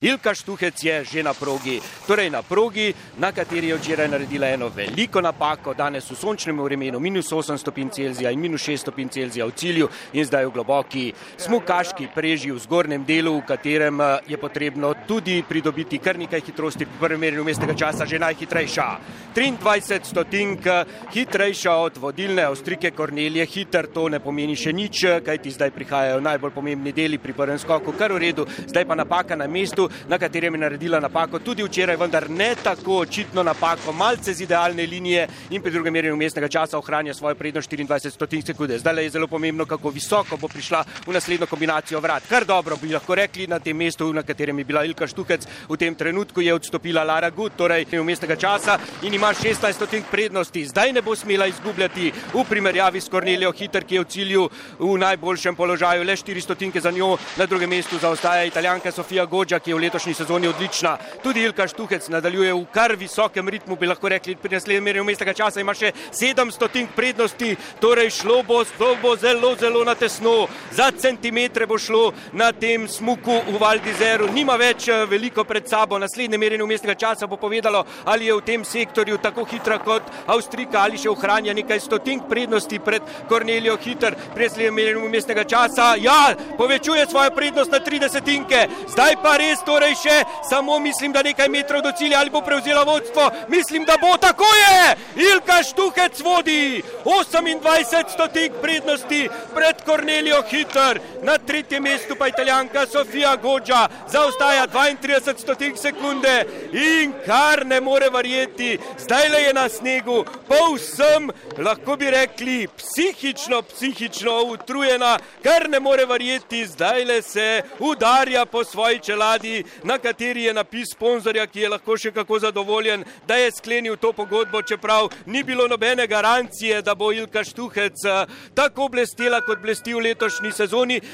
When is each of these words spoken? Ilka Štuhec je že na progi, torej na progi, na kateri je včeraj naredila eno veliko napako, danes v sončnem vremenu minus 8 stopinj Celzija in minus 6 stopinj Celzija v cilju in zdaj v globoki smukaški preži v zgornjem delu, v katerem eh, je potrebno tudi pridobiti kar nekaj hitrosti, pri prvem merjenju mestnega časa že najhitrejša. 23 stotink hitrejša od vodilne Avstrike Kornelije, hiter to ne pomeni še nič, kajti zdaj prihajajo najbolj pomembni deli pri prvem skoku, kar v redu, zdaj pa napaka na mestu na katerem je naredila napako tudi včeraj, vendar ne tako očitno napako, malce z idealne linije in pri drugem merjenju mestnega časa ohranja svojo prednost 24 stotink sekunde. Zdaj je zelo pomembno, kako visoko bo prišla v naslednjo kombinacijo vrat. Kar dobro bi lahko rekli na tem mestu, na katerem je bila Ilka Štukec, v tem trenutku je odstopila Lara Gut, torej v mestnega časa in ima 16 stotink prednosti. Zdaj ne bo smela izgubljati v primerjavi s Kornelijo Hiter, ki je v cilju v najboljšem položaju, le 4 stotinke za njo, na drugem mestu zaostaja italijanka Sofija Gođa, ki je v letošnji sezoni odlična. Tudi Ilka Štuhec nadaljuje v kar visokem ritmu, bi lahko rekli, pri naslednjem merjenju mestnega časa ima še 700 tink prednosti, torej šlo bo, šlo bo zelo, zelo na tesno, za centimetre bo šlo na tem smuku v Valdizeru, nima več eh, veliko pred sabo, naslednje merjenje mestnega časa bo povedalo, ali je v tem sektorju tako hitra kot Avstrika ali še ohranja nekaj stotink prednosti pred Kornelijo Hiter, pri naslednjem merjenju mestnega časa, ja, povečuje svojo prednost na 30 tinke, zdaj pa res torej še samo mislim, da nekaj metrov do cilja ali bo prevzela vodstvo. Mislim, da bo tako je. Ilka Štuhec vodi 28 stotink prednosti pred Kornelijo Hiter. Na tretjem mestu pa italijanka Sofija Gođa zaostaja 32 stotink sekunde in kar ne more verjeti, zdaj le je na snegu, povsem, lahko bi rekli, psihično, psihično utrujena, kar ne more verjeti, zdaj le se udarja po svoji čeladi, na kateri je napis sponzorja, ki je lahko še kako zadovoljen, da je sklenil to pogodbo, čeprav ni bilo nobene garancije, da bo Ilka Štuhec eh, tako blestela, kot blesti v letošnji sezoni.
Ilka 0.00 0.32
Štuhec 0.32 0.80
je 0.80 1.04
že 1.04 1.20
na 1.20 1.36
progi, 1.36 1.76
torej 2.08 2.32
na 2.32 2.40
progi, 2.40 2.88
na 3.20 3.36
kateri 3.36 3.68
je 3.68 3.76
včeraj 3.76 4.08
naredila 4.08 4.48
eno 4.48 4.72
veliko 4.72 5.20
napako, 5.20 5.74
danes 5.76 6.08
v 6.08 6.16
sončnem 6.16 6.56
vremenu 6.56 6.96
minus 6.96 7.28
8 7.28 7.60
stopinj 7.60 7.90
Celzija 7.92 8.30
in 8.32 8.40
minus 8.40 8.64
6 8.64 8.80
stopinj 8.80 9.12
Celzija 9.12 9.44
v 9.44 9.52
cilju 9.52 9.88
in 10.16 10.24
zdaj 10.24 10.46
v 10.46 10.54
globoki 10.56 11.12
smukaški 11.36 12.08
preži 12.14 12.48
v 12.48 12.56
zgornjem 12.64 13.04
delu, 13.04 13.44
v 13.44 13.44
katerem 13.44 14.00
eh, 14.00 14.32
je 14.32 14.38
potrebno 14.40 14.94
tudi 15.04 15.44
pridobiti 15.44 16.00
kar 16.00 16.16
nekaj 16.16 16.40
hitrosti, 16.48 16.88
pri 16.88 16.96
prvem 16.96 17.20
merjenju 17.20 17.44
mestnega 17.44 17.76
časa 17.76 18.08
že 18.08 18.16
najhitrejša. 18.16 18.88
23 19.36 20.00
stotink 20.04 20.64
hitrejša 21.12 21.76
od 21.76 22.00
vodilne 22.00 22.48
Avstrike 22.48 22.90
Kornelije, 22.96 23.44
hiter 23.44 23.92
to 23.92 24.08
ne 24.08 24.16
pomeni 24.20 24.56
še 24.56 24.72
nič, 24.72 25.20
kajti 25.20 25.52
zdaj 25.52 25.76
prihajajo 25.76 26.24
najbolj 26.24 26.56
pomembni 26.56 26.96
deli 26.96 27.20
pri 27.20 27.36
prvem 27.36 27.60
skoku, 27.60 27.92
kar 27.92 28.16
v 28.16 28.24
redu, 28.24 28.48
zdaj 28.64 28.88
pa 28.88 28.96
napaka 28.96 29.36
na 29.36 29.44
mestu 29.44 29.89
na 30.08 30.18
katerem 30.18 30.54
je 30.54 30.60
naredila 30.60 31.00
napako 31.00 31.38
tudi 31.38 31.62
včeraj, 31.62 31.96
vendar 31.96 32.30
ne 32.30 32.54
tako 32.62 33.00
očitno 33.04 33.42
napako, 33.42 33.92
malce 33.92 34.34
z 34.34 34.42
idealne 34.42 34.86
linije 34.86 35.28
in 35.50 35.62
pri 35.62 35.72
drugem 35.72 35.92
merjenju 35.92 36.16
mestnega 36.16 36.48
časa 36.48 36.78
ohranja 36.78 37.14
svojo 37.14 37.34
prednost 37.34 37.70
24 37.70 38.10
stotink 38.10 38.46
sekunde. 38.46 38.78
Zdaj 38.78 39.04
je 39.04 39.10
zelo 39.10 39.26
pomembno, 39.26 39.66
kako 39.66 39.90
visoko 39.90 40.36
bo 40.36 40.48
prišla 40.48 40.84
v 41.06 41.12
naslednjo 41.12 41.46
kombinacijo 41.46 42.00
vrat. 42.00 42.22
Kar 42.28 42.44
dobro 42.44 42.76
bi 42.76 42.92
lahko 42.92 43.14
rekli 43.14 43.46
na 43.46 43.58
tem 43.58 43.76
mestu, 43.76 44.12
na 44.12 44.22
katerem 44.22 44.58
je 44.58 44.64
bila 44.64 44.84
Ilka 44.84 45.06
Štukec, 45.06 45.46
v 45.68 45.76
tem 45.76 45.94
trenutku 45.94 46.40
je 46.40 46.54
odstopila 46.54 47.04
Lara 47.04 47.30
Gut, 47.30 47.56
torej 47.56 47.86
v 47.90 48.04
mestnega 48.04 48.36
časa 48.36 48.78
in 49.02 49.14
ima 49.14 49.32
16 49.34 49.72
stotink 49.72 50.06
prednosti. 50.10 50.66
Zdaj 50.66 50.92
ne 50.92 51.02
bo 51.02 51.16
smela 51.16 51.46
izgubljati 51.46 52.12
v 52.34 52.44
primerjavi 52.48 53.00
s 53.00 53.08
Kornelijo 53.08 53.52
Hiter, 53.52 53.84
ki 53.84 53.94
je 53.94 54.00
v 54.00 54.08
cilju 54.08 54.48
v 54.78 54.96
najboljšem 54.98 55.56
položaju, 55.56 56.04
le 56.04 56.16
4 56.16 56.40
stotinke 56.40 56.80
za 56.80 56.90
njo, 56.90 57.16
na 57.36 57.46
drugem 57.46 57.70
mestu 57.70 57.98
zaostaja 57.98 58.44
italijanka 58.44 58.92
Sofija 58.92 59.26
Gođa, 59.26 59.58
ki 59.58 59.70
je 59.70 59.74
v 59.74 59.79
letošnji 59.80 60.14
sezoni 60.14 60.48
odlična. 60.48 60.96
Tudi 61.22 61.42
Ilka 61.42 61.68
Štuhec 61.68 62.08
nadaljuje 62.08 62.54
v 62.54 62.64
kar 62.72 62.94
visokem 62.96 63.48
ritmu, 63.48 63.76
bi 63.76 63.86
lahko 63.86 64.08
rekli, 64.08 64.36
pri 64.36 64.54
naslednjem 64.56 64.84
merjenju 64.84 65.04
mestnega 65.04 65.32
časa 65.32 65.60
ima 65.60 65.74
še 65.74 65.92
700 66.12 66.68
tink 66.72 66.94
prednosti, 66.96 67.56
torej 67.80 68.10
šlo 68.10 68.42
bo, 68.42 68.62
šlo 68.64 68.94
bo 69.02 69.14
zelo, 69.16 69.54
zelo 69.56 69.84
na 69.84 69.94
tesno, 69.94 70.48
za 70.72 70.90
centimetre 70.90 71.66
bo 71.66 71.78
šlo 71.78 72.12
na 72.32 72.52
tem 72.52 72.88
smuku 72.88 73.40
v 73.48 73.58
Valdizeru, 73.60 74.28
nima 74.34 74.56
več 74.60 74.88
eh, 74.88 75.04
veliko 75.10 75.44
pred 75.44 75.68
sabo, 75.68 75.98
naslednje 75.98 76.38
merjenje 76.38 76.66
mestnega 76.66 76.98
časa 76.98 77.26
bo 77.26 77.36
povedalo, 77.40 77.84
ali 78.04 78.26
je 78.28 78.36
v 78.36 78.44
tem 78.46 78.64
sektorju 78.64 79.18
tako 79.22 79.44
hitra 79.44 79.78
kot 79.78 80.10
Avstrika 80.26 80.84
ali 80.84 80.98
še 81.00 81.10
ohranja 81.10 81.54
nekaj 81.56 81.80
stotink 81.80 82.28
prednosti 82.28 82.78
pred 82.78 83.02
Kornelijo 83.28 83.76
Hiter, 83.80 84.16
pri 84.34 84.48
naslednjem 84.48 84.74
merjenju 84.74 85.08
mestnega 85.08 85.44
časa, 85.44 85.94
ja, 86.00 86.34
povečuje 86.58 87.06
svojo 87.06 87.30
prednost 87.34 87.72
na 87.72 87.80
30 87.80 88.24
tinke, 88.24 88.66
zdaj 88.92 89.16
pa 89.22 89.36
res 89.40 89.62
torej 89.70 89.94
še 90.02 90.16
samo 90.50 90.78
mislim, 90.78 91.12
da 91.12 91.22
nekaj 91.22 91.48
metrov 91.48 91.82
do 91.82 91.92
cilja 91.98 92.18
ali 92.20 92.30
bo 92.30 92.42
prevzela 92.42 92.82
vodstvo. 92.82 93.30
Mislim, 93.48 93.84
da 93.84 93.96
bo 94.02 94.16
tako 94.16 94.48
je. 94.62 94.96
Ilka 95.20 95.62
Štuhec 95.62 96.20
vodi 96.20 96.82
28 97.04 98.08
stotink 98.08 98.52
prednosti 98.62 99.28
pred 99.54 99.76
Kornelijo 99.84 100.42
Hiter. 100.48 101.00
Na 101.22 101.38
tretjem 101.38 101.82
mestu 101.82 102.16
pa 102.18 102.28
italijanka 102.28 102.86
Sofija 102.86 103.36
Gođa 103.36 103.88
zaostaja 104.08 104.66
32 104.66 105.38
stotink 105.38 105.78
sekunde 105.78 106.44
in 106.72 107.12
kar 107.26 107.66
ne 107.66 107.80
more 107.80 108.10
verjeti, 108.10 108.78
zdaj 108.98 109.28
le 109.28 109.42
je 109.42 109.52
na 109.54 109.68
snegu, 109.68 110.24
povsem, 110.48 111.30
lahko 111.58 111.96
bi 111.96 112.10
rekli, 112.10 112.68
psihično, 112.76 113.62
psihično 113.62 114.42
utrujena, 114.42 115.18
kar 115.42 115.68
ne 115.70 115.80
more 115.80 116.06
verjeti, 116.06 116.64
zdaj 116.66 117.04
le 117.04 117.22
se 117.22 117.62
udarja 117.78 118.46
po 118.46 118.64
svoji 118.64 118.98
čeladi, 118.98 119.64
na 119.82 119.98
kateri 119.98 120.44
je 120.44 120.54
napis 120.54 120.94
sponzorja, 120.94 121.46
ki 121.46 121.60
je 121.60 121.68
lahko 121.68 121.96
še 121.96 122.12
kako 122.12 122.38
zadovoljen, 122.38 123.04
da 123.26 123.36
je 123.36 123.52
sklenil 123.52 123.96
to 123.96 124.12
pogodbo, 124.12 124.62
čeprav 124.62 125.09
ni 125.26 125.42
bilo 125.42 125.68
nobene 125.68 126.06
garancije, 126.06 126.82
da 126.82 126.94
bo 126.94 127.12
Ilka 127.12 127.44
Štuhec 127.44 128.04
eh, 128.04 128.26
tako 128.54 128.88
blestela, 128.88 129.40
kot 129.40 129.58
blesti 129.58 129.94
v 129.94 130.00
letošnji 130.00 130.52
sezoni. 130.52 131.00